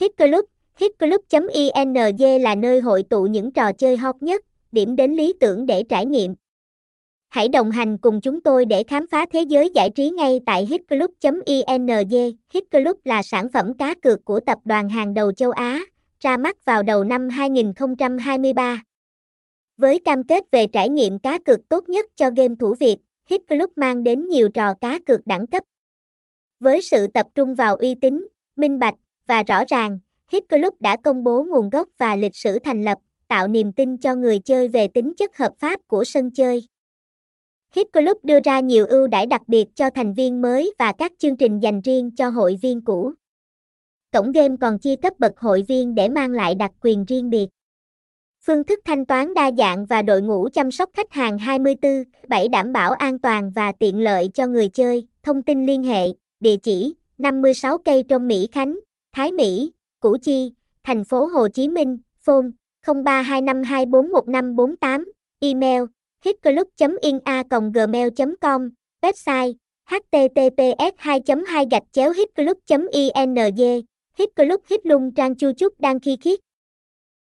[0.00, 0.44] Hitclub,
[0.76, 1.94] hitclub.ing
[2.42, 6.06] là nơi hội tụ những trò chơi hot nhất, điểm đến lý tưởng để trải
[6.06, 6.34] nghiệm.
[7.28, 10.66] Hãy đồng hành cùng chúng tôi để khám phá thế giới giải trí ngay tại
[10.66, 11.86] hitclub.ing.
[12.54, 15.80] Hitclub là sản phẩm cá cược của tập đoàn hàng đầu châu Á,
[16.20, 18.82] ra mắt vào đầu năm 2023.
[19.76, 22.96] Với cam kết về trải nghiệm cá cược tốt nhất cho game thủ Việt,
[23.30, 25.62] Hitclub mang đến nhiều trò cá cược đẳng cấp.
[26.60, 28.26] Với sự tập trung vào uy tín,
[28.56, 28.94] minh bạch
[29.26, 29.98] và rõ ràng,
[30.32, 32.98] Hitclub đã công bố nguồn gốc và lịch sử thành lập,
[33.28, 36.66] tạo niềm tin cho người chơi về tính chất hợp pháp của sân chơi.
[37.74, 41.12] Hit Club đưa ra nhiều ưu đãi đặc biệt cho thành viên mới và các
[41.18, 43.12] chương trình dành riêng cho hội viên cũ.
[44.12, 47.46] Cổng game còn chia cấp bậc hội viên để mang lại đặc quyền riêng biệt.
[48.46, 52.72] Phương thức thanh toán đa dạng và đội ngũ chăm sóc khách hàng 24/7 đảm
[52.72, 55.06] bảo an toàn và tiện lợi cho người chơi.
[55.22, 56.06] Thông tin liên hệ,
[56.40, 58.78] địa chỉ 56 cây trong Mỹ Khánh,
[59.16, 60.52] Thái Mỹ, Củ Chi,
[60.84, 62.48] thành phố Hồ Chí Minh, phone
[62.86, 65.04] 0325241548,
[65.40, 65.82] email
[66.24, 68.68] hitclub.ina.gmail.com,
[69.02, 69.54] website
[69.90, 72.58] https 2 2 gạch chéo hitclub
[72.92, 73.10] ing
[74.18, 76.40] hitclub hitlung trang chu chúc đang khi khiết.